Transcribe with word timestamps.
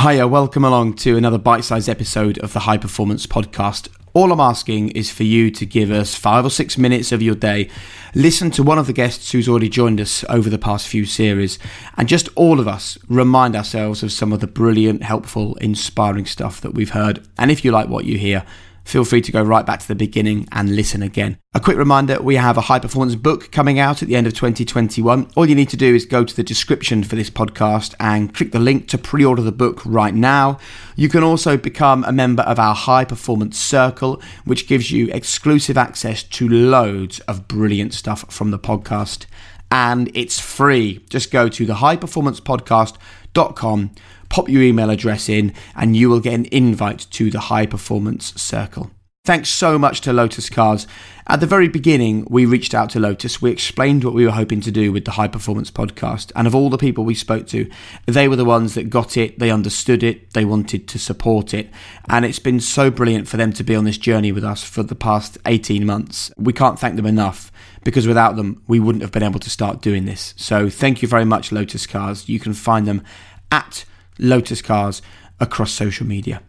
Hiya, 0.00 0.26
welcome 0.26 0.64
along 0.64 0.94
to 0.94 1.18
another 1.18 1.36
bite 1.36 1.64
sized 1.64 1.88
episode 1.88 2.38
of 2.38 2.54
the 2.54 2.60
High 2.60 2.78
Performance 2.78 3.26
Podcast. 3.26 3.88
All 4.14 4.32
I'm 4.32 4.40
asking 4.40 4.88
is 4.92 5.10
for 5.10 5.22
you 5.22 5.50
to 5.50 5.66
give 5.66 5.90
us 5.90 6.14
five 6.14 6.46
or 6.46 6.50
six 6.50 6.78
minutes 6.78 7.12
of 7.12 7.20
your 7.20 7.34
day, 7.34 7.68
listen 8.14 8.50
to 8.52 8.62
one 8.62 8.78
of 8.78 8.86
the 8.86 8.94
guests 8.94 9.30
who's 9.30 9.48
already 9.48 9.68
joined 9.68 10.00
us 10.00 10.24
over 10.30 10.48
the 10.48 10.58
past 10.58 10.88
few 10.88 11.04
series, 11.04 11.58
and 11.98 12.08
just 12.08 12.30
all 12.36 12.58
of 12.58 12.66
us 12.66 12.96
remind 13.06 13.54
ourselves 13.54 14.02
of 14.02 14.10
some 14.12 14.32
of 14.32 14.40
the 14.40 14.46
brilliant, 14.46 15.02
helpful, 15.02 15.56
inspiring 15.56 16.24
stuff 16.24 16.60
that 16.62 16.72
we've 16.72 16.90
heard. 16.90 17.26
And 17.36 17.50
if 17.50 17.62
you 17.62 17.70
like 17.70 17.88
what 17.88 18.06
you 18.06 18.16
hear, 18.16 18.44
feel 18.84 19.04
free 19.04 19.20
to 19.22 19.32
go 19.32 19.42
right 19.42 19.64
back 19.64 19.80
to 19.80 19.88
the 19.88 19.94
beginning 19.94 20.46
and 20.52 20.74
listen 20.74 21.02
again. 21.02 21.38
A 21.54 21.60
quick 21.60 21.76
reminder 21.76 22.20
we 22.20 22.36
have 22.36 22.56
a 22.56 22.62
high 22.62 22.78
performance 22.78 23.14
book 23.14 23.52
coming 23.52 23.78
out 23.78 24.02
at 24.02 24.08
the 24.08 24.16
end 24.16 24.26
of 24.26 24.34
2021. 24.34 25.30
All 25.36 25.46
you 25.46 25.54
need 25.54 25.68
to 25.70 25.76
do 25.76 25.94
is 25.94 26.06
go 26.06 26.24
to 26.24 26.34
the 26.34 26.42
description 26.42 27.04
for 27.04 27.16
this 27.16 27.30
podcast 27.30 27.94
and 28.00 28.34
click 28.34 28.52
the 28.52 28.58
link 28.58 28.88
to 28.88 28.98
pre 28.98 29.24
order 29.24 29.42
the 29.42 29.52
book 29.52 29.82
right 29.84 30.14
now. 30.14 30.58
You 30.96 31.08
can 31.08 31.22
also 31.22 31.56
become 31.56 32.04
a 32.04 32.12
member 32.12 32.42
of 32.42 32.58
our 32.58 32.74
high 32.74 33.04
performance 33.04 33.58
circle, 33.58 34.20
which 34.44 34.66
gives 34.66 34.90
you 34.90 35.08
exclusive 35.12 35.78
access 35.78 36.22
to 36.22 36.48
loads 36.48 37.20
of 37.20 37.48
brilliant 37.48 37.94
stuff 37.94 38.30
from 38.32 38.50
the 38.50 38.58
podcast. 38.58 39.26
And 39.70 40.10
it's 40.14 40.38
free. 40.38 41.02
Just 41.08 41.30
go 41.30 41.48
to 41.48 41.64
the 41.64 41.74
highperformancepodcast.com 41.74 43.90
pop 44.32 44.48
your 44.48 44.62
email 44.62 44.88
address 44.88 45.28
in, 45.28 45.52
and 45.76 45.94
you 45.94 46.08
will 46.08 46.18
get 46.18 46.32
an 46.32 46.46
invite 46.46 47.06
to 47.10 47.30
the 47.30 47.38
High 47.38 47.66
Performance 47.66 48.32
Circle. 48.40 48.90
Thanks 49.26 49.50
so 49.50 49.78
much 49.78 50.00
to 50.00 50.12
Lotus 50.12 50.48
Cars. 50.48 50.86
At 51.26 51.40
the 51.40 51.46
very 51.46 51.68
beginning, 51.68 52.26
we 52.30 52.46
reached 52.46 52.72
out 52.72 52.88
to 52.90 52.98
Lotus. 52.98 53.42
We 53.42 53.50
explained 53.50 54.04
what 54.04 54.14
we 54.14 54.24
were 54.24 54.32
hoping 54.32 54.62
to 54.62 54.70
do 54.70 54.90
with 54.90 55.04
the 55.04 55.10
High 55.10 55.28
Performance 55.28 55.70
podcast. 55.70 56.32
And 56.34 56.46
of 56.46 56.54
all 56.54 56.70
the 56.70 56.78
people 56.78 57.04
we 57.04 57.14
spoke 57.14 57.46
to, 57.48 57.70
they 58.06 58.26
were 58.26 58.36
the 58.36 58.46
ones 58.46 58.72
that 58.72 58.88
got 58.88 59.18
it, 59.18 59.38
they 59.38 59.50
understood 59.50 60.02
it, 60.02 60.32
they 60.32 60.46
wanted 60.46 60.88
to 60.88 60.98
support 60.98 61.52
it. 61.52 61.68
And 62.08 62.24
it's 62.24 62.38
been 62.38 62.58
so 62.58 62.90
brilliant 62.90 63.28
for 63.28 63.36
them 63.36 63.52
to 63.52 63.62
be 63.62 63.76
on 63.76 63.84
this 63.84 63.98
journey 63.98 64.32
with 64.32 64.44
us 64.44 64.64
for 64.64 64.82
the 64.82 64.94
past 64.94 65.36
18 65.44 65.84
months. 65.84 66.32
We 66.38 66.54
can't 66.54 66.78
thank 66.78 66.96
them 66.96 67.06
enough 67.06 67.52
because 67.84 68.08
without 68.08 68.36
them, 68.36 68.62
we 68.66 68.80
wouldn't 68.80 69.02
have 69.02 69.12
been 69.12 69.22
able 69.22 69.40
to 69.40 69.50
start 69.50 69.82
doing 69.82 70.06
this. 70.06 70.32
So 70.38 70.70
thank 70.70 71.02
you 71.02 71.06
very 71.06 71.26
much, 71.26 71.52
Lotus 71.52 71.86
Cars. 71.86 72.30
You 72.30 72.40
can 72.40 72.54
find 72.54 72.86
them 72.86 73.04
at 73.50 73.84
Lotus 74.18 74.62
Cars 74.62 75.02
across 75.40 75.72
social 75.72 76.06
media. 76.06 76.42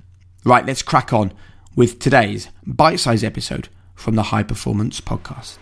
Right, 0.46 0.66
let's 0.66 0.82
crack 0.82 1.14
on 1.14 1.34
with 1.76 2.00
today's 2.00 2.50
bite 2.66 3.00
sized 3.00 3.24
episode 3.24 3.70
from 3.96 4.16
the 4.16 4.24
High 4.24 4.44
Performance 4.44 5.00
Podcast. 5.02 5.58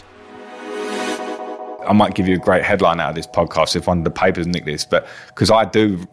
I 1.88 1.94
might 1.94 2.14
give 2.14 2.28
you 2.28 2.36
a 2.36 2.40
great 2.40 2.64
headline 2.64 3.00
out 3.00 3.10
of 3.10 3.16
this 3.16 3.28
podcast 3.28 3.76
if 3.76 3.88
one 3.88 4.00
of 4.00 4.04
the 4.04 4.12
papers 4.12 4.48
nick 4.48 4.66
this, 4.66 4.86
but 4.86 5.08
because 5.28 5.50
I 5.50 5.66
do 5.66 6.08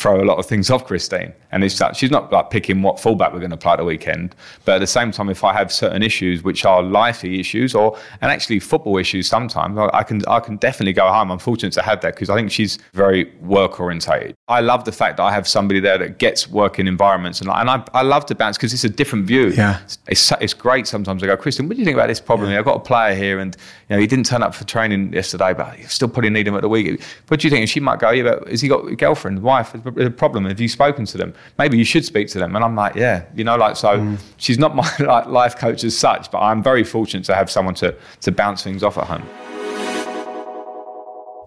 throw 0.00 0.18
a 0.18 0.24
lot 0.24 0.38
of 0.38 0.46
things 0.46 0.70
off 0.70 0.86
Christine. 0.86 1.30
And 1.52 1.62
it's 1.62 1.78
that 1.78 1.94
she's 1.94 2.10
not 2.10 2.32
like 2.32 2.48
picking 2.48 2.80
what 2.80 2.98
fullback 2.98 3.34
we're 3.34 3.38
going 3.38 3.50
to 3.50 3.56
play 3.58 3.72
at 3.72 3.76
the 3.76 3.84
weekend. 3.84 4.34
But 4.64 4.76
at 4.76 4.78
the 4.78 4.86
same 4.86 5.10
time, 5.10 5.28
if 5.28 5.44
I 5.44 5.52
have 5.52 5.70
certain 5.70 6.02
issues 6.02 6.42
which 6.42 6.64
are 6.64 6.82
lifey 6.82 7.38
issues 7.38 7.74
or 7.74 7.98
and 8.22 8.32
actually 8.32 8.60
football 8.60 8.96
issues 8.96 9.28
sometimes, 9.28 9.76
I 9.92 10.02
can 10.02 10.22
I 10.26 10.40
can 10.40 10.56
definitely 10.56 10.94
go 10.94 11.06
home. 11.12 11.30
I'm 11.30 11.38
fortunate 11.38 11.74
to 11.74 11.82
have 11.82 12.00
that 12.00 12.14
because 12.14 12.30
I 12.30 12.36
think 12.36 12.50
she's 12.50 12.78
very 12.94 13.30
work 13.42 13.78
orientated. 13.78 14.34
I 14.48 14.60
love 14.60 14.86
the 14.86 14.92
fact 14.92 15.18
that 15.18 15.24
I 15.24 15.32
have 15.32 15.46
somebody 15.46 15.80
there 15.80 15.98
that 15.98 16.18
gets 16.18 16.48
working 16.48 16.86
environments 16.86 17.42
and, 17.42 17.50
and 17.50 17.68
I, 17.68 17.84
I 17.92 18.00
love 18.00 18.24
to 18.26 18.34
bounce 18.34 18.56
because 18.56 18.72
it's 18.72 18.84
a 18.84 18.88
different 18.88 19.26
view. 19.26 19.48
Yeah. 19.48 19.80
It's, 20.06 20.32
it's 20.40 20.54
great 20.54 20.86
sometimes. 20.86 21.22
I 21.22 21.26
go, 21.26 21.36
Christine, 21.36 21.68
what 21.68 21.76
do 21.76 21.80
you 21.80 21.84
think 21.84 21.96
about 21.96 22.08
this 22.08 22.20
problem? 22.20 22.50
Yeah. 22.50 22.58
I've 22.58 22.64
got 22.64 22.76
a 22.76 22.80
player 22.80 23.14
here 23.14 23.38
and 23.38 23.54
you 23.88 23.96
know 23.96 24.00
he 24.00 24.06
didn't 24.06 24.26
turn 24.26 24.42
up 24.42 24.54
for 24.54 24.64
training 24.64 25.12
yesterday, 25.12 25.52
but 25.52 25.78
you 25.78 25.86
still 25.88 26.08
probably 26.08 26.30
need 26.30 26.48
him 26.48 26.54
at 26.54 26.62
the 26.62 26.70
week. 26.70 27.02
What 27.28 27.40
do 27.40 27.46
you 27.46 27.50
think? 27.50 27.60
And 27.60 27.68
she 27.68 27.80
might 27.80 27.98
go, 27.98 28.10
yeah, 28.10 28.22
but 28.22 28.48
has 28.48 28.62
he 28.62 28.68
got 28.68 28.86
a 28.86 28.96
girlfriend, 28.96 29.42
wife? 29.42 29.74
A 29.98 30.10
problem? 30.10 30.44
Have 30.46 30.60
you 30.60 30.68
spoken 30.68 31.04
to 31.06 31.18
them? 31.18 31.34
Maybe 31.58 31.78
you 31.78 31.84
should 31.84 32.04
speak 32.04 32.28
to 32.28 32.38
them. 32.38 32.56
And 32.56 32.64
I'm 32.64 32.74
like, 32.74 32.94
yeah, 32.94 33.24
you 33.34 33.44
know, 33.44 33.56
like 33.56 33.76
so. 33.76 33.98
Mm. 33.98 34.18
She's 34.36 34.58
not 34.58 34.74
my 34.80 34.90
like, 34.98 35.26
life 35.26 35.56
coach 35.56 35.84
as 35.84 35.96
such, 35.96 36.30
but 36.30 36.38
I'm 36.38 36.62
very 36.62 36.84
fortunate 36.84 37.24
to 37.24 37.34
have 37.34 37.50
someone 37.50 37.74
to 37.76 37.94
to 38.22 38.32
bounce 38.32 38.62
things 38.62 38.82
off 38.82 38.98
at 38.98 39.04
home. 39.04 39.26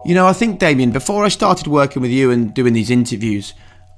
You 0.05 0.15
know, 0.15 0.27
I 0.27 0.33
think 0.33 0.59
Damian, 0.59 0.91
before 0.91 1.23
I 1.23 1.29
started 1.29 1.67
working 1.67 2.01
with 2.01 2.11
you 2.11 2.29
and 2.29 2.53
doing 2.53 2.73
these 2.73 2.89
interviews, 2.89 3.53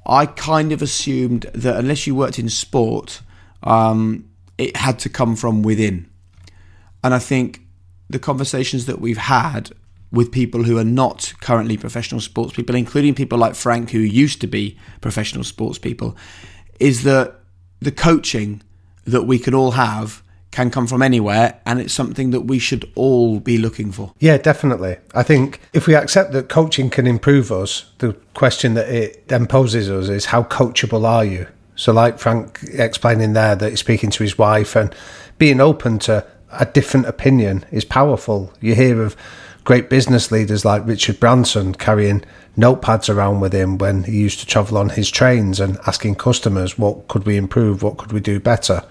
I 0.05 0.27
kind 0.27 0.71
of 0.71 0.83
assumed 0.83 1.47
that 1.53 1.77
unless 1.77 2.05
you 2.05 2.13
worked 2.13 2.37
in 2.37 2.47
sport, 2.47 3.21
um, 3.63 4.29
it 4.57 4.77
had 4.77 4.99
to 4.99 5.09
come 5.09 5.35
from 5.35 5.63
within. 5.63 6.07
And 7.03 7.13
I 7.13 7.19
think 7.19 7.61
the 8.07 8.19
conversations 8.19 8.85
that 8.85 9.01
we've 9.01 9.17
had 9.17 9.71
with 10.11 10.31
people 10.31 10.63
who 10.63 10.77
are 10.77 10.85
not 10.85 11.33
currently 11.41 11.77
professional 11.77 12.21
sports 12.21 12.53
people, 12.53 12.75
including 12.75 13.15
people 13.15 13.37
like 13.37 13.55
Frank, 13.55 13.91
who 13.91 13.99
used 13.99 14.41
to 14.41 14.47
be 14.47 14.77
professional 15.01 15.43
sports 15.43 15.77
people, 15.77 16.15
is 16.79 17.03
that 17.03 17.35
the 17.79 17.91
coaching 17.91 18.61
that 19.05 19.23
we 19.23 19.39
can 19.39 19.53
all 19.53 19.71
have 19.71 20.23
can 20.55 20.71
come 20.71 20.87
from 20.87 21.01
anywhere 21.01 21.59
and 21.65 21.81
it's 21.81 21.93
something 21.93 22.31
that 22.31 22.41
we 22.41 22.57
should 22.57 22.89
all 22.95 23.41
be 23.41 23.57
looking 23.57 23.91
for. 23.91 24.13
Yeah, 24.19 24.37
definitely. 24.37 24.95
I 25.13 25.21
think 25.21 25.59
if 25.73 25.85
we 25.85 25.95
accept 25.95 26.31
that 26.31 26.47
coaching 26.47 26.89
can 26.89 27.05
improve 27.05 27.51
us, 27.51 27.91
the 27.97 28.13
question 28.33 28.73
that 28.75 28.87
it 28.87 29.27
then 29.27 29.47
poses 29.47 29.89
us 29.89 30.07
is 30.07 30.25
how 30.25 30.43
coachable 30.43 31.03
are 31.03 31.25
you? 31.25 31.47
So, 31.75 31.91
like 31.91 32.19
Frank 32.19 32.59
explaining 32.71 33.33
there 33.33 33.57
that 33.57 33.69
he's 33.69 33.81
speaking 33.81 34.09
to 34.11 34.23
his 34.23 34.37
wife 34.37 34.77
and 34.77 34.95
being 35.37 35.59
open 35.59 35.99
to 35.99 36.25
a 36.53 36.65
different 36.65 37.05
opinion 37.07 37.65
is 37.69 37.83
powerful. 37.83 38.53
You 38.61 38.75
hear 38.75 39.01
of 39.01 39.17
great 39.65 39.89
business 39.89 40.31
leaders 40.31 40.63
like 40.63 40.85
Richard 40.85 41.19
Branson 41.19 41.73
carrying 41.73 42.23
notepads 42.55 43.13
around 43.13 43.41
with 43.41 43.51
him 43.51 43.77
when 43.77 44.03
he 44.03 44.13
used 44.13 44.39
to 44.39 44.45
travel 44.45 44.77
on 44.77 44.89
his 44.89 45.09
trains 45.09 45.59
and 45.59 45.77
asking 45.87 46.15
customers, 46.15 46.77
what 46.77 47.07
could 47.07 47.25
we 47.25 47.35
improve? 47.35 47.83
What 47.83 47.97
could 47.97 48.13
we 48.13 48.21
do 48.21 48.39
better? 48.39 48.83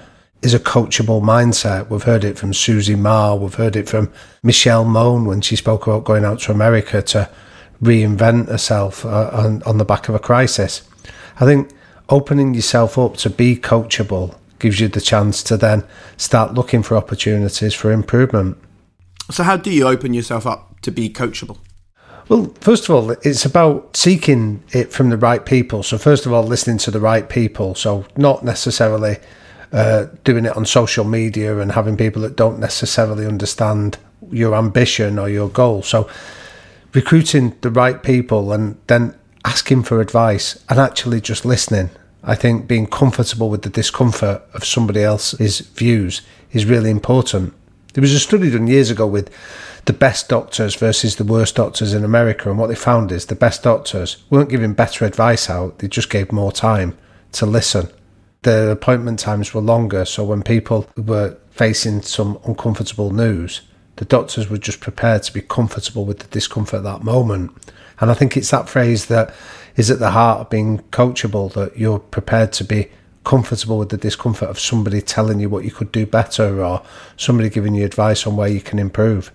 Is 0.42 0.52
a 0.52 0.58
coachable 0.58 1.22
mindset. 1.22 1.88
We've 1.88 2.02
heard 2.02 2.24
it 2.24 2.36
from 2.36 2.52
Susie 2.52 2.96
Ma. 2.96 3.34
We've 3.34 3.54
heard 3.54 3.76
it 3.76 3.88
from 3.88 4.12
Michelle 4.42 4.84
Mone 4.84 5.24
when 5.24 5.40
she 5.40 5.56
spoke 5.56 5.86
about 5.86 6.04
going 6.04 6.24
out 6.24 6.40
to 6.40 6.52
America 6.52 7.00
to 7.00 7.30
reinvent 7.80 8.48
herself 8.48 9.06
uh, 9.06 9.30
on, 9.32 9.62
on 9.62 9.78
the 9.78 9.84
back 9.84 10.08
of 10.08 10.14
a 10.14 10.18
crisis. 10.18 10.82
I 11.40 11.44
think 11.44 11.70
opening 12.08 12.52
yourself 12.52 12.98
up 12.98 13.16
to 13.18 13.30
be 13.30 13.56
coachable 13.56 14.36
gives 14.58 14.80
you 14.80 14.88
the 14.88 15.00
chance 15.00 15.42
to 15.44 15.56
then 15.56 15.84
start 16.16 16.54
looking 16.54 16.82
for 16.82 16.96
opportunities 16.96 17.74
for 17.74 17.92
improvement. 17.92 18.58
So, 19.30 19.42
how 19.42 19.56
do 19.56 19.70
you 19.70 19.86
open 19.86 20.12
yourself 20.12 20.46
up 20.46 20.80
to 20.82 20.90
be 20.90 21.08
coachable? 21.08 21.58
Well, 22.28 22.54
first 22.60 22.84
of 22.84 22.94
all, 22.94 23.10
it's 23.10 23.44
about 23.44 23.96
seeking 23.96 24.62
it 24.72 24.92
from 24.92 25.10
the 25.10 25.16
right 25.16 25.44
people. 25.44 25.82
So, 25.82 25.98
first 25.98 26.26
of 26.26 26.32
all, 26.32 26.42
listening 26.42 26.78
to 26.78 26.90
the 26.90 27.00
right 27.00 27.28
people. 27.28 27.74
So, 27.74 28.04
not 28.16 28.44
necessarily 28.44 29.18
uh, 29.72 30.06
doing 30.24 30.44
it 30.44 30.56
on 30.56 30.66
social 30.66 31.04
media 31.04 31.58
and 31.58 31.72
having 31.72 31.96
people 31.96 32.22
that 32.22 32.36
don't 32.36 32.58
necessarily 32.58 33.26
understand 33.26 33.98
your 34.30 34.54
ambition 34.54 35.18
or 35.18 35.28
your 35.28 35.48
goal. 35.48 35.82
So, 35.82 36.08
recruiting 36.92 37.56
the 37.62 37.70
right 37.70 38.02
people 38.02 38.52
and 38.52 38.76
then 38.88 39.14
asking 39.44 39.84
for 39.84 40.00
advice 40.00 40.62
and 40.68 40.78
actually 40.78 41.20
just 41.20 41.44
listening. 41.44 41.90
I 42.22 42.34
think 42.34 42.66
being 42.66 42.86
comfortable 42.86 43.50
with 43.50 43.62
the 43.62 43.70
discomfort 43.70 44.42
of 44.54 44.64
somebody 44.64 45.02
else's 45.02 45.60
views 45.60 46.22
is 46.52 46.64
really 46.64 46.90
important 46.90 47.54
There 47.94 48.02
was 48.02 48.12
a 48.12 48.18
study 48.18 48.50
done 48.50 48.66
years 48.66 48.90
ago 48.90 49.06
with 49.06 49.30
the 49.84 49.92
best 49.92 50.28
doctors 50.28 50.74
versus 50.74 51.14
the 51.14 51.24
worst 51.24 51.54
doctors 51.54 51.94
in 51.94 52.04
America, 52.04 52.50
and 52.50 52.58
what 52.58 52.66
they 52.66 52.74
found 52.74 53.12
is 53.12 53.26
the 53.26 53.36
best 53.36 53.62
doctors 53.62 54.16
weren't 54.30 54.50
giving 54.50 54.74
better 54.74 55.04
advice 55.04 55.48
out, 55.48 55.78
they 55.78 55.86
just 55.86 56.10
gave 56.10 56.32
more 56.32 56.50
time 56.50 56.98
to 57.32 57.46
listen. 57.46 57.88
The 58.42 58.70
appointment 58.70 59.20
times 59.20 59.54
were 59.54 59.60
longer, 59.60 60.04
so 60.04 60.24
when 60.24 60.42
people 60.42 60.88
were 60.96 61.36
facing 61.50 62.02
some 62.02 62.40
uncomfortable 62.44 63.12
news, 63.12 63.62
the 63.96 64.04
doctors 64.04 64.50
were 64.50 64.58
just 64.58 64.80
prepared 64.80 65.22
to 65.22 65.32
be 65.32 65.40
comfortable 65.40 66.04
with 66.04 66.18
the 66.18 66.26
discomfort 66.26 66.78
at 66.78 66.82
that 66.82 67.04
moment. 67.04 67.52
And 68.00 68.10
I 68.10 68.14
think 68.14 68.36
it's 68.36 68.50
that 68.50 68.68
phrase 68.68 69.06
that 69.06 69.32
is 69.76 69.88
at 69.88 70.00
the 70.00 70.10
heart 70.10 70.40
of 70.40 70.50
being 70.50 70.80
coachable 70.90 71.52
that 71.52 71.78
you're 71.78 72.00
prepared 72.00 72.52
to 72.54 72.64
be 72.64 72.90
comfortable 73.24 73.78
with 73.78 73.88
the 73.88 73.96
discomfort 73.96 74.48
of 74.48 74.60
somebody 74.60 75.00
telling 75.00 75.40
you 75.40 75.48
what 75.48 75.64
you 75.64 75.70
could 75.70 75.90
do 75.90 76.06
better 76.06 76.62
or 76.62 76.82
somebody 77.16 77.48
giving 77.48 77.74
you 77.74 77.84
advice 77.84 78.26
on 78.26 78.36
where 78.36 78.48
you 78.48 78.60
can 78.60 78.78
improve. 78.78 79.32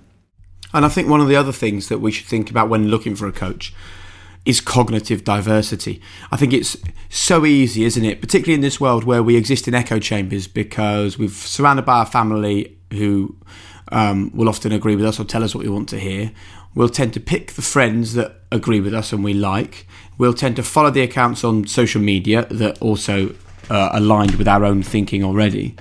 And 0.74 0.86
I 0.86 0.90
think 0.90 1.10
one 1.10 1.22
of 1.22 1.28
the 1.28 1.36
other 1.36 1.52
things 1.52 1.90
that 1.90 2.00
we 2.00 2.12
should 2.12 2.28
think 2.28 2.50
about 2.50 2.70
when 2.70 2.90
looking 2.90 3.16
for 3.16 3.28
a 3.28 3.32
coach 3.32 3.74
is 4.46 4.62
cognitive 4.62 5.24
diversity. 5.24 6.02
I 6.32 6.38
think 6.38 6.54
it's 6.54 6.78
so 7.10 7.46
easy, 7.46 7.84
isn't 7.84 8.06
it? 8.06 8.22
Particularly 8.22 8.54
in 8.54 8.62
this 8.62 8.80
world 8.80 9.04
where 9.04 9.24
we 9.24 9.36
exist 9.36 9.68
in 9.68 9.74
echo 9.74 10.00
chambers 10.00 10.48
because 10.48 11.18
we're 11.18 11.30
surrounded 11.30 11.86
by 11.86 12.00
our 12.00 12.06
family 12.06 12.78
who 12.92 13.36
um, 13.92 14.32
will 14.34 14.48
often 14.48 14.72
agree 14.72 14.96
with 14.96 15.06
us 15.06 15.20
or 15.20 15.24
tell 15.24 15.44
us 15.44 15.54
what 15.54 15.64
we 15.64 15.70
want 15.70 15.90
to 15.90 16.00
hear. 16.00 16.32
We'll 16.76 16.90
tend 16.90 17.14
to 17.16 17.20
pick 17.20 17.54
the 17.54 17.62
friends 17.62 18.14
that 18.14 18.42
agree 18.52 18.80
with 18.80 18.94
us 18.94 19.12
and 19.12 19.24
we 19.24 19.34
like. 19.34 19.88
We'll 20.18 20.34
tend 20.34 20.56
to 20.58 20.64
follow 20.64 20.92
the 20.92 21.02
accounts 21.02 21.44
on 21.44 21.68
social 21.68 22.02
media 22.02 22.46
that 22.46 22.80
also 22.82 23.36
uh, 23.70 23.90
aligned 23.94 24.36
with 24.36 24.48
our 24.48 24.66
own 24.66 24.84
thinking 24.84 25.24
already. 25.24 25.76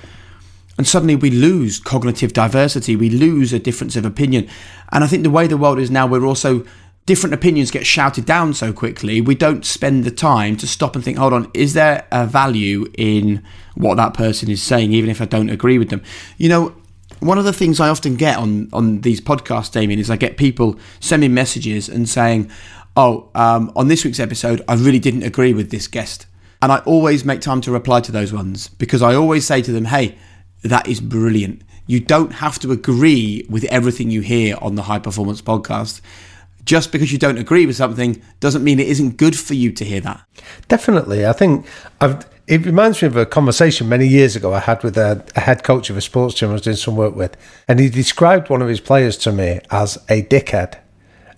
And 0.76 0.86
suddenly 0.86 1.16
we 1.16 1.30
lose 1.30 1.80
cognitive 1.80 2.32
diversity, 2.32 2.94
we 2.94 3.10
lose 3.10 3.52
a 3.52 3.58
difference 3.58 3.96
of 3.96 4.04
opinion. 4.04 4.48
And 4.92 5.02
I 5.02 5.08
think 5.08 5.24
the 5.24 5.30
way 5.30 5.46
the 5.46 5.56
world 5.56 5.78
is 5.78 5.90
now, 5.90 6.06
we're 6.06 6.24
also 6.24 6.64
different 7.04 7.32
opinions 7.32 7.70
get 7.70 7.86
shouted 7.86 8.26
down 8.26 8.52
so 8.52 8.70
quickly, 8.70 9.20
we 9.20 9.34
don't 9.34 9.64
spend 9.64 10.04
the 10.04 10.10
time 10.10 10.56
to 10.58 10.66
stop 10.66 10.94
and 10.94 11.02
think, 11.02 11.16
hold 11.16 11.32
on, 11.32 11.50
is 11.54 11.72
there 11.72 12.06
a 12.12 12.26
value 12.26 12.86
in 12.98 13.42
what 13.74 13.96
that 13.96 14.12
person 14.12 14.50
is 14.50 14.62
saying, 14.62 14.92
even 14.92 15.08
if 15.08 15.20
I 15.20 15.24
don't 15.24 15.48
agree 15.48 15.78
with 15.78 15.88
them? 15.88 16.02
You 16.36 16.50
know, 16.50 16.74
one 17.20 17.38
of 17.38 17.44
the 17.44 17.52
things 17.52 17.80
I 17.80 17.88
often 17.88 18.16
get 18.16 18.36
on, 18.36 18.68
on 18.72 19.00
these 19.00 19.20
podcasts, 19.20 19.72
Damian, 19.72 19.98
is 19.98 20.10
I 20.10 20.16
get 20.16 20.36
people 20.36 20.78
sending 21.00 21.34
messages 21.34 21.88
and 21.88 22.08
saying, 22.08 22.50
oh, 22.94 23.30
um, 23.34 23.72
on 23.74 23.88
this 23.88 24.04
week's 24.04 24.20
episode, 24.20 24.62
I 24.68 24.74
really 24.74 25.00
didn't 25.00 25.22
agree 25.22 25.54
with 25.54 25.70
this 25.70 25.88
guest. 25.88 26.26
And 26.60 26.72
I 26.72 26.78
always 26.80 27.24
make 27.24 27.40
time 27.40 27.60
to 27.62 27.70
reply 27.70 28.00
to 28.00 28.12
those 28.12 28.32
ones 28.32 28.68
because 28.68 29.02
I 29.02 29.14
always 29.14 29.46
say 29.46 29.62
to 29.62 29.72
them, 29.72 29.86
hey, 29.86 30.16
that 30.62 30.88
is 30.88 31.00
brilliant. 31.00 31.62
You 31.86 32.00
don't 32.00 32.32
have 32.34 32.58
to 32.60 32.72
agree 32.72 33.46
with 33.48 33.64
everything 33.64 34.10
you 34.10 34.20
hear 34.20 34.56
on 34.60 34.74
the 34.74 34.82
High 34.82 34.98
Performance 34.98 35.40
Podcast 35.40 36.00
just 36.68 36.92
because 36.92 37.10
you 37.10 37.18
don't 37.18 37.38
agree 37.38 37.64
with 37.64 37.76
something 37.76 38.22
doesn't 38.40 38.62
mean 38.62 38.78
it 38.78 38.88
isn't 38.88 39.16
good 39.16 39.38
for 39.38 39.54
you 39.54 39.72
to 39.72 39.84
hear 39.84 40.00
that. 40.02 40.20
Definitely. 40.68 41.26
I 41.26 41.32
think 41.32 41.64
I've, 41.98 42.26
it 42.46 42.66
reminds 42.66 43.00
me 43.00 43.08
of 43.08 43.16
a 43.16 43.24
conversation 43.24 43.88
many 43.88 44.06
years 44.06 44.36
ago 44.36 44.52
I 44.52 44.58
had 44.58 44.82
with 44.82 44.98
a, 44.98 45.24
a, 45.34 45.40
head 45.40 45.64
coach 45.64 45.88
of 45.88 45.96
a 45.96 46.02
sports 46.02 46.38
team 46.38 46.50
I 46.50 46.52
was 46.52 46.60
doing 46.60 46.76
some 46.76 46.94
work 46.94 47.16
with. 47.16 47.38
And 47.66 47.80
he 47.80 47.88
described 47.88 48.50
one 48.50 48.60
of 48.60 48.68
his 48.68 48.80
players 48.80 49.16
to 49.18 49.32
me 49.32 49.60
as 49.70 49.96
a 50.10 50.22
dickhead. 50.22 50.78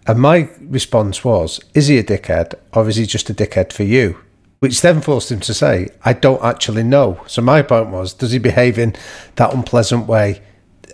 And 0.04 0.18
my 0.18 0.48
response 0.62 1.24
was, 1.24 1.60
is 1.74 1.86
he 1.86 1.98
a 1.98 2.02
dickhead 2.02 2.54
or 2.72 2.88
is 2.88 2.96
he 2.96 3.06
just 3.06 3.30
a 3.30 3.34
dickhead 3.34 3.72
for 3.72 3.84
you? 3.84 4.18
Which 4.60 4.82
then 4.82 5.00
forced 5.00 5.32
him 5.32 5.40
to 5.40 5.54
say, 5.54 5.88
I 6.04 6.12
don't 6.12 6.44
actually 6.44 6.82
know. 6.82 7.22
So 7.26 7.40
my 7.40 7.62
point 7.62 7.88
was, 7.88 8.12
does 8.12 8.32
he 8.32 8.38
behave 8.38 8.78
in 8.78 8.94
that 9.36 9.54
unpleasant 9.54 10.06
way 10.06 10.42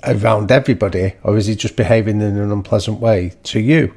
around 0.05 0.53
everybody 0.53 1.15
or 1.25 1.37
is 1.37 1.47
he 1.47 1.57
just 1.57 1.77
behaving 1.77 2.21
in 2.21 2.37
an 2.37 2.53
unpleasant 2.53 3.01
way 3.01 3.33
to 3.43 3.61
you? 3.61 3.93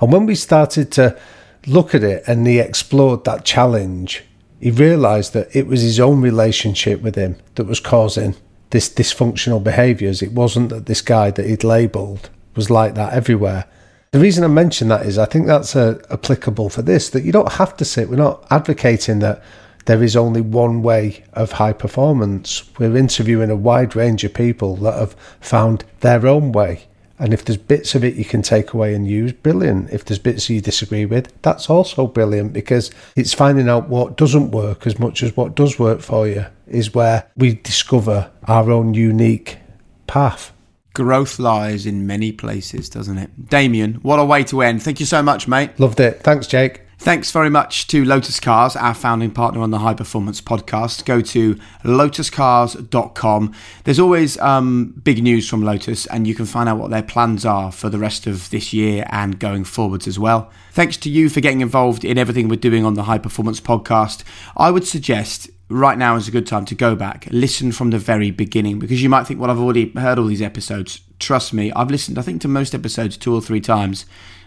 And 0.00 0.12
when 0.12 0.26
we 0.26 0.34
started 0.34 0.92
to 0.92 1.18
look 1.66 1.94
at 1.94 2.04
it 2.04 2.24
and 2.26 2.46
he 2.46 2.58
explored 2.58 3.24
that 3.24 3.44
challenge, 3.44 4.22
he 4.60 4.70
realised 4.70 5.32
that 5.32 5.54
it 5.56 5.66
was 5.66 5.80
his 5.80 5.98
own 5.98 6.20
relationship 6.20 7.00
with 7.00 7.14
him 7.14 7.36
that 7.54 7.64
was 7.64 7.80
causing 7.80 8.36
this 8.70 8.88
dysfunctional 8.90 9.64
behaviours. 9.64 10.20
It 10.20 10.32
wasn't 10.32 10.68
that 10.68 10.86
this 10.86 11.00
guy 11.00 11.30
that 11.30 11.46
he'd 11.46 11.64
labelled 11.64 12.28
was 12.54 12.68
like 12.70 12.94
that 12.94 13.14
everywhere. 13.14 13.64
The 14.12 14.20
reason 14.20 14.44
I 14.44 14.48
mention 14.48 14.88
that 14.88 15.04
is 15.04 15.18
I 15.18 15.26
think 15.26 15.46
that's 15.46 15.76
uh, 15.76 16.00
applicable 16.10 16.70
for 16.70 16.82
this, 16.82 17.10
that 17.10 17.24
you 17.24 17.32
don't 17.32 17.52
have 17.52 17.76
to 17.78 17.84
sit. 17.84 18.08
We're 18.08 18.16
not 18.16 18.46
advocating 18.50 19.18
that 19.18 19.42
there 19.86 20.02
is 20.02 20.16
only 20.16 20.40
one 20.40 20.82
way 20.82 21.24
of 21.32 21.52
high 21.52 21.72
performance. 21.72 22.64
We're 22.78 22.96
interviewing 22.96 23.50
a 23.50 23.56
wide 23.56 23.94
range 23.96 24.24
of 24.24 24.34
people 24.34 24.76
that 24.76 24.94
have 24.94 25.14
found 25.40 25.84
their 26.00 26.26
own 26.26 26.52
way. 26.52 26.86
And 27.18 27.32
if 27.32 27.44
there's 27.44 27.56
bits 27.56 27.94
of 27.94 28.04
it 28.04 28.16
you 28.16 28.24
can 28.24 28.42
take 28.42 28.72
away 28.72 28.94
and 28.94 29.08
use, 29.08 29.32
brilliant. 29.32 29.90
If 29.90 30.04
there's 30.04 30.18
bits 30.18 30.50
you 30.50 30.60
disagree 30.60 31.06
with, 31.06 31.32
that's 31.42 31.70
also 31.70 32.06
brilliant 32.06 32.52
because 32.52 32.90
it's 33.14 33.32
finding 33.32 33.68
out 33.68 33.88
what 33.88 34.16
doesn't 34.16 34.50
work 34.50 34.86
as 34.86 34.98
much 34.98 35.22
as 35.22 35.36
what 35.36 35.54
does 35.54 35.78
work 35.78 36.00
for 36.00 36.28
you 36.28 36.46
is 36.66 36.94
where 36.94 37.30
we 37.36 37.54
discover 37.54 38.30
our 38.46 38.70
own 38.70 38.92
unique 38.92 39.58
path. 40.06 40.52
Growth 40.96 41.38
lies 41.38 41.84
in 41.84 42.06
many 42.06 42.32
places, 42.32 42.88
doesn't 42.88 43.18
it? 43.18 43.50
Damian, 43.50 43.96
what 43.96 44.18
a 44.18 44.24
way 44.24 44.42
to 44.44 44.62
end. 44.62 44.82
Thank 44.82 44.98
you 44.98 45.04
so 45.04 45.22
much, 45.22 45.46
mate. 45.46 45.78
Loved 45.78 46.00
it. 46.00 46.22
Thanks, 46.22 46.46
Jake. 46.46 46.80
Thanks 46.98 47.30
very 47.30 47.50
much 47.50 47.86
to 47.88 48.02
Lotus 48.02 48.40
Cars, 48.40 48.74
our 48.74 48.94
founding 48.94 49.30
partner 49.30 49.60
on 49.60 49.70
the 49.70 49.80
High 49.80 49.92
Performance 49.92 50.40
Podcast. 50.40 51.04
Go 51.04 51.20
to 51.20 51.56
lotuscars.com. 51.84 53.54
There's 53.84 54.00
always 54.00 54.38
um, 54.38 54.98
big 55.04 55.22
news 55.22 55.46
from 55.46 55.62
Lotus, 55.62 56.06
and 56.06 56.26
you 56.26 56.34
can 56.34 56.46
find 56.46 56.66
out 56.66 56.78
what 56.78 56.90
their 56.90 57.02
plans 57.02 57.44
are 57.44 57.70
for 57.70 57.90
the 57.90 57.98
rest 57.98 58.26
of 58.26 58.48
this 58.48 58.72
year 58.72 59.06
and 59.10 59.38
going 59.38 59.64
forwards 59.64 60.08
as 60.08 60.18
well. 60.18 60.50
Thanks 60.72 60.96
to 60.98 61.10
you 61.10 61.28
for 61.28 61.42
getting 61.42 61.60
involved 61.60 62.06
in 62.06 62.16
everything 62.16 62.48
we're 62.48 62.56
doing 62.56 62.86
on 62.86 62.94
the 62.94 63.02
High 63.02 63.18
Performance 63.18 63.60
Podcast. 63.60 64.24
I 64.56 64.70
would 64.70 64.86
suggest 64.86 65.50
right 65.68 65.98
now 65.98 66.16
is 66.16 66.28
a 66.28 66.30
good 66.30 66.46
time 66.46 66.64
to 66.66 66.74
go 66.74 66.94
back, 66.94 67.26
listen 67.30 67.72
from 67.72 67.90
the 67.90 67.98
very 67.98 68.30
beginning, 68.30 68.78
because 68.78 69.02
you 69.02 69.08
might 69.08 69.26
think, 69.26 69.40
well, 69.40 69.50
I've 69.50 69.58
already 69.58 69.90
heard 69.90 70.18
all 70.18 70.26
these 70.26 70.42
episodes. 70.42 71.00
Trust 71.18 71.52
me, 71.52 71.72
I've 71.72 71.90
listened, 71.90 72.18
I 72.18 72.22
think, 72.22 72.42
to 72.42 72.48
most 72.48 72.74
episodes 72.74 73.16
two 73.16 73.34
or 73.34 73.40
three 73.40 73.60
times 73.60 74.06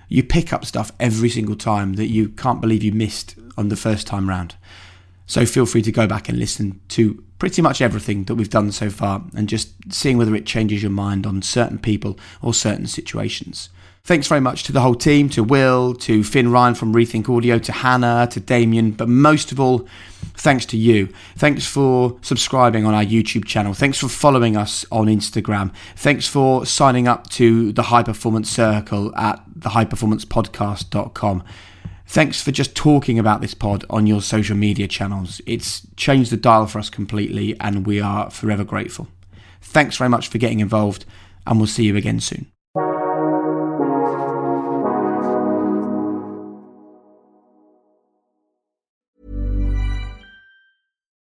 you 0.09 0.23
pick 0.23 0.51
up 0.51 0.65
stuff 0.65 0.91
every 0.99 1.29
single 1.29 1.55
time 1.55 1.93
that 1.93 2.07
you 2.07 2.29
can't 2.29 2.59
believe 2.59 2.83
you 2.83 2.91
missed 2.91 3.35
on 3.57 3.69
the 3.69 3.75
first 3.75 4.07
time 4.07 4.27
round. 4.27 4.55
So 5.27 5.45
feel 5.45 5.67
free 5.67 5.83
to 5.83 5.91
go 5.91 6.07
back 6.07 6.27
and 6.27 6.39
listen 6.39 6.81
to 6.89 7.23
pretty 7.37 7.61
much 7.61 7.79
everything 7.79 8.23
that 8.23 8.35
we've 8.35 8.49
done 8.49 8.71
so 8.71 8.89
far 8.89 9.21
and 9.35 9.47
just 9.47 9.93
seeing 9.93 10.17
whether 10.17 10.35
it 10.35 10.47
changes 10.47 10.81
your 10.81 10.91
mind 10.91 11.27
on 11.27 11.43
certain 11.43 11.77
people 11.77 12.17
or 12.41 12.53
certain 12.53 12.87
situations. 12.87 13.69
Thanks 14.03 14.27
very 14.27 14.41
much 14.41 14.63
to 14.63 14.71
the 14.71 14.81
whole 14.81 14.95
team, 14.95 15.29
to 15.29 15.43
Will, 15.43 15.93
to 15.95 16.23
Finn 16.23 16.51
Ryan 16.51 16.73
from 16.73 16.93
Rethink 16.93 17.29
Audio, 17.29 17.59
to 17.59 17.71
Hannah, 17.71 18.27
to 18.31 18.39
Damian, 18.39 18.91
but 18.91 19.07
most 19.07 19.51
of 19.51 19.59
all, 19.59 19.87
thanks 20.35 20.65
to 20.67 20.77
you. 20.77 21.09
Thanks 21.35 21.67
for 21.67 22.17
subscribing 22.21 22.85
on 22.85 22.95
our 22.95 23.03
YouTube 23.03 23.45
channel. 23.45 23.73
Thanks 23.73 23.99
for 23.99 24.07
following 24.07 24.57
us 24.57 24.85
on 24.91 25.07
Instagram. 25.07 25.73
Thanks 25.95 26.27
for 26.27 26.65
signing 26.65 27.07
up 27.07 27.29
to 27.31 27.71
the 27.71 27.83
High 27.83 28.03
Performance 28.03 28.49
Circle 28.49 29.15
at 29.15 29.43
thehighperformancepodcast.com. 29.59 31.43
Thanks 32.07 32.41
for 32.41 32.51
just 32.51 32.75
talking 32.75 33.19
about 33.19 33.41
this 33.41 33.53
pod 33.53 33.85
on 33.91 34.07
your 34.07 34.23
social 34.23 34.57
media 34.57 34.87
channels. 34.87 35.41
It's 35.45 35.85
changed 35.95 36.31
the 36.31 36.37
dial 36.37 36.65
for 36.65 36.79
us 36.79 36.89
completely, 36.89 37.55
and 37.59 37.85
we 37.85 38.01
are 38.01 38.31
forever 38.31 38.63
grateful. 38.63 39.07
Thanks 39.61 39.97
very 39.97 40.09
much 40.09 40.29
for 40.29 40.39
getting 40.39 40.59
involved, 40.59 41.05
and 41.45 41.59
we'll 41.59 41.67
see 41.67 41.83
you 41.83 41.95
again 41.95 42.19
soon. 42.19 42.51